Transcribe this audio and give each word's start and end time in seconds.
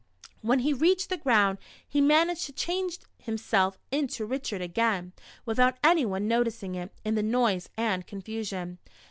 When 0.41 0.57
he 0.57 0.73
reached 0.73 1.09
the 1.09 1.17
ground, 1.17 1.59
he 1.87 2.01
managed 2.01 2.47
to 2.47 2.51
change 2.53 2.97
himself 3.19 3.77
into 3.91 4.25
Richard 4.25 4.59
again, 4.59 5.13
without 5.45 5.77
anyone 5.83 6.27
noticing 6.27 6.73
it, 6.73 6.91
in 7.05 7.13
the 7.13 7.21
noise 7.21 7.69
and 7.77 8.07
confusion. 8.07 8.79